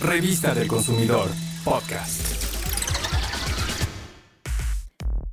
Revista 0.00 0.54
del 0.54 0.68
Consumidor, 0.68 1.30
podcast. 1.64 2.20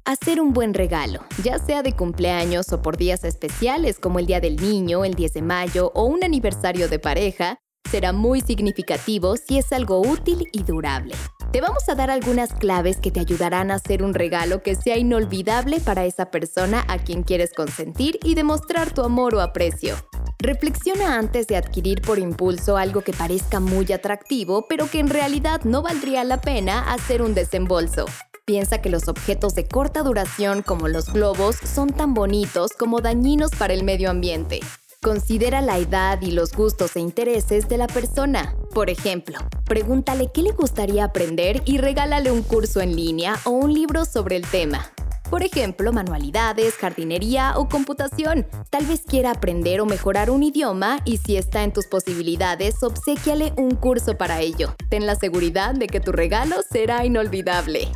Hacer 0.05 0.39
un 0.39 0.53
buen 0.53 0.73
regalo, 0.73 1.25
ya 1.43 1.59
sea 1.59 1.83
de 1.83 1.91
cumpleaños 1.93 2.71
o 2.71 2.81
por 2.81 2.95
días 2.95 3.25
especiales 3.25 3.99
como 3.99 4.19
el 4.19 4.25
Día 4.25 4.39
del 4.39 4.55
Niño, 4.55 5.03
el 5.03 5.15
10 5.15 5.33
de 5.33 5.41
mayo 5.41 5.91
o 5.93 6.05
un 6.05 6.23
aniversario 6.23 6.87
de 6.87 6.97
pareja, 6.97 7.59
será 7.91 8.13
muy 8.13 8.39
significativo 8.39 9.35
si 9.35 9.57
es 9.57 9.73
algo 9.73 9.99
útil 9.99 10.47
y 10.53 10.63
durable. 10.63 11.13
Te 11.51 11.59
vamos 11.59 11.87
a 11.89 11.95
dar 11.95 12.09
algunas 12.09 12.53
claves 12.53 12.97
que 12.97 13.11
te 13.11 13.19
ayudarán 13.19 13.69
a 13.69 13.75
hacer 13.75 14.01
un 14.01 14.13
regalo 14.13 14.63
que 14.63 14.75
sea 14.75 14.97
inolvidable 14.97 15.81
para 15.81 16.05
esa 16.05 16.31
persona 16.31 16.85
a 16.87 16.99
quien 16.99 17.23
quieres 17.23 17.51
consentir 17.53 18.17
y 18.23 18.35
demostrar 18.35 18.93
tu 18.93 19.03
amor 19.03 19.35
o 19.35 19.41
aprecio. 19.41 19.97
Reflexiona 20.43 21.17
antes 21.17 21.47
de 21.47 21.55
adquirir 21.55 22.01
por 22.01 22.19
impulso 22.19 22.75
algo 22.75 22.99
que 22.99 23.13
parezca 23.13 23.61
muy 23.61 23.89
atractivo, 23.93 24.65
pero 24.67 24.91
que 24.91 24.99
en 24.99 25.07
realidad 25.07 25.61
no 25.63 25.81
valdría 25.81 26.25
la 26.25 26.41
pena 26.41 26.91
hacer 26.91 27.21
un 27.21 27.33
desembolso. 27.33 28.07
Piensa 28.43 28.81
que 28.81 28.89
los 28.89 29.07
objetos 29.07 29.55
de 29.55 29.69
corta 29.69 30.03
duración 30.03 30.61
como 30.61 30.89
los 30.89 31.13
globos 31.13 31.55
son 31.55 31.91
tan 31.91 32.13
bonitos 32.13 32.71
como 32.77 32.99
dañinos 32.99 33.51
para 33.57 33.73
el 33.73 33.85
medio 33.85 34.09
ambiente. 34.09 34.59
Considera 35.01 35.61
la 35.61 35.77
edad 35.77 36.21
y 36.21 36.31
los 36.31 36.51
gustos 36.51 36.97
e 36.97 36.99
intereses 36.99 37.69
de 37.69 37.77
la 37.77 37.87
persona. 37.87 38.53
Por 38.73 38.89
ejemplo, 38.89 39.37
pregúntale 39.63 40.29
qué 40.33 40.41
le 40.41 40.51
gustaría 40.51 41.05
aprender 41.05 41.61
y 41.63 41.77
regálale 41.77 42.33
un 42.33 42.43
curso 42.43 42.81
en 42.81 42.97
línea 42.97 43.39
o 43.45 43.51
un 43.51 43.73
libro 43.73 44.03
sobre 44.03 44.35
el 44.35 44.45
tema. 44.45 44.91
Por 45.29 45.43
ejemplo, 45.43 45.91
manualidades, 45.91 46.75
jardinería 46.75 47.53
o 47.57 47.67
computación. 47.67 48.45
Tal 48.69 48.85
vez 48.85 49.01
quiera 49.01 49.31
aprender 49.31 49.81
o 49.81 49.85
mejorar 49.85 50.29
un 50.29 50.43
idioma 50.43 50.99
y 51.05 51.17
si 51.17 51.37
está 51.37 51.63
en 51.63 51.73
tus 51.73 51.87
posibilidades, 51.87 52.83
obsequiale 52.83 53.53
un 53.57 53.71
curso 53.71 54.17
para 54.17 54.41
ello. 54.41 54.75
Ten 54.89 55.05
la 55.05 55.15
seguridad 55.15 55.73
de 55.73 55.87
que 55.87 55.99
tu 55.99 56.11
regalo 56.11 56.57
será 56.69 57.05
inolvidable. 57.05 57.89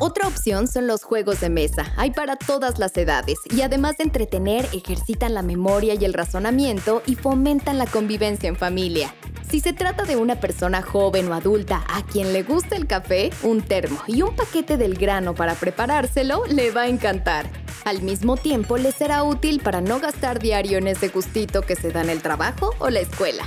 Otra 0.00 0.26
opción 0.26 0.66
son 0.66 0.88
los 0.88 1.04
juegos 1.04 1.40
de 1.40 1.50
mesa. 1.50 1.92
Hay 1.96 2.10
para 2.10 2.34
todas 2.34 2.80
las 2.80 2.96
edades 2.96 3.38
y 3.54 3.62
además 3.62 3.96
de 3.96 4.04
entretener, 4.04 4.68
ejercitan 4.72 5.34
la 5.34 5.42
memoria 5.42 5.94
y 5.94 6.04
el 6.04 6.12
razonamiento 6.12 7.00
y 7.06 7.14
fomentan 7.14 7.78
la 7.78 7.86
convivencia 7.86 8.48
en 8.48 8.56
familia. 8.56 9.14
Si 9.54 9.60
se 9.60 9.72
trata 9.72 10.02
de 10.02 10.16
una 10.16 10.40
persona 10.40 10.82
joven 10.82 11.30
o 11.30 11.32
adulta 11.32 11.84
a 11.88 12.04
quien 12.04 12.32
le 12.32 12.42
gusta 12.42 12.74
el 12.74 12.88
café, 12.88 13.30
un 13.44 13.62
termo 13.62 14.02
y 14.08 14.22
un 14.22 14.34
paquete 14.34 14.76
del 14.76 14.96
grano 14.96 15.36
para 15.36 15.54
preparárselo 15.54 16.44
le 16.46 16.72
va 16.72 16.80
a 16.80 16.88
encantar. 16.88 17.48
Al 17.84 18.02
mismo 18.02 18.36
tiempo, 18.36 18.78
le 18.78 18.90
será 18.90 19.22
útil 19.22 19.60
para 19.60 19.80
no 19.80 20.00
gastar 20.00 20.40
diario 20.40 20.78
en 20.78 20.88
ese 20.88 21.06
gustito 21.06 21.62
que 21.62 21.76
se 21.76 21.92
da 21.92 22.02
en 22.02 22.10
el 22.10 22.20
trabajo 22.20 22.74
o 22.80 22.90
la 22.90 22.98
escuela. 22.98 23.44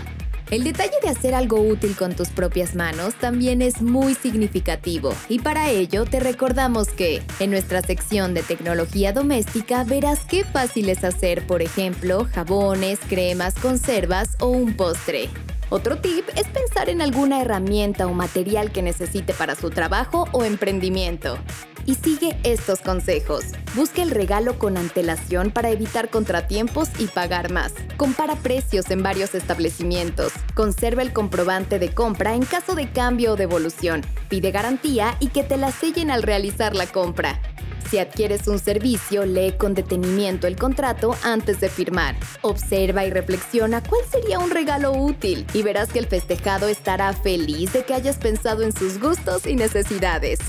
El 0.49 0.64
detalle 0.64 0.95
de 1.03 1.09
hacer 1.09 1.36
algo 1.36 1.59
útil 1.59 1.94
con 1.97 2.16
tus 2.16 2.30
propias 2.30 2.73
manos 2.73 3.14
también 3.16 3.61
es 3.61 3.81
muy 3.81 4.16
significativo 4.16 5.14
y 5.27 5.39
para 5.39 5.71
ello 5.71 6.05
te 6.05 6.21
recordamos 6.21 6.88
que 6.88 7.21
en 7.42 7.52
nuestra 7.52 7.81
sección 7.81 8.33
de 8.33 8.44
tecnología 8.44 9.11
doméstica 9.11 9.83
verás 9.83 10.21
qué 10.21 10.45
fácil 10.45 10.88
es 10.88 11.03
hacer, 11.03 11.45
por 11.45 11.61
ejemplo, 11.61 12.25
jabones, 12.33 12.97
cremas, 13.09 13.55
conservas 13.55 14.38
o 14.39 14.47
un 14.47 14.73
postre. 14.77 15.30
Otro 15.70 15.98
tip 15.98 16.26
es 16.38 16.48
pensar 16.48 16.88
en 16.88 17.02
alguna 17.02 17.42
herramienta 17.42 18.08
o 18.08 18.14
material 18.14 18.72
que 18.72 18.82
necesite 18.82 19.34
para 19.34 19.54
su 19.56 19.70
trabajo 19.70 20.26
o 20.32 20.46
emprendimiento. 20.46 21.38
Y 21.86 21.96
sigue 21.96 22.38
estos 22.44 22.80
consejos. 22.80 23.44
Busca 23.76 24.02
el 24.02 24.12
regalo 24.12 24.60
con 24.60 24.78
antelación 24.78 25.52
para 25.52 25.70
evitar 25.70 26.10
contratiempos 26.10 26.90
y 27.00 27.08
pagar 27.08 27.52
más. 27.52 27.73
Compara 27.98 28.36
precios 28.36 28.90
en 28.92 29.04
varios 29.04 29.36
establecimientos. 29.36 30.32
Conserva 30.54 31.02
el 31.02 31.12
comprobante 31.12 31.80
de 31.80 31.94
compra 31.94 32.34
en 32.34 32.45
caso 32.45 32.73
de 32.73 32.90
cambio 32.90 33.34
o 33.34 33.36
devolución. 33.36 34.02
Pide 34.30 34.52
garantía 34.52 35.18
y 35.20 35.28
que 35.28 35.44
te 35.44 35.58
la 35.58 35.72
sellen 35.72 36.12
al 36.12 36.23
realizar 36.23 36.76
la 36.76 36.88
compra. 36.88 37.42
Si 37.89 38.00
adquieres 38.00 38.47
un 38.47 38.59
servicio, 38.59 39.25
lee 39.25 39.53
con 39.58 39.73
detenimiento 39.73 40.48
el 40.48 40.55
contrato 40.55 41.15
antes 41.23 41.60
de 41.60 41.70
firmar. 41.70 42.15
Observa 42.42 43.05
y 43.05 43.11
reflexiona 43.11 43.82
cuál 43.82 44.02
sería 44.11 44.39
un 44.39 44.49
regalo 44.49 44.92
útil 44.92 45.45
y 45.54 45.61
verás 45.61 45.89
que 45.89 45.99
el 45.99 46.08
festejado 46.08 46.67
estará 46.67 47.14
feliz 47.14 47.73
de 47.73 47.83
que 47.83 47.93
hayas 47.93 48.17
pensado 48.17 48.64
en 48.64 48.73
sus 48.73 48.99
gustos 48.99 49.45
y 49.48 49.55
necesidades. 49.55 50.39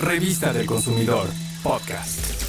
Revista 0.00 0.52
del 0.52 0.66
Consumidor, 0.66 1.28
podcast. 1.62 2.43